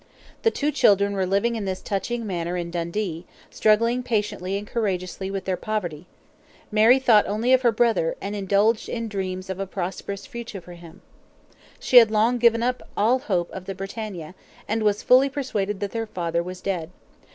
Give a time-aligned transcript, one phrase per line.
[0.41, 5.29] The two children were living in this touching manner in Dundee, struggling patiently and courageously
[5.29, 6.07] with their poverty.
[6.71, 10.73] Mary thought only of her brother, and indulged in dreams of a prosperous future for
[10.73, 11.03] him.
[11.79, 14.33] She had long given up all hope of the BRITANNIA,
[14.67, 16.89] and was fully persuaded that her father was dead.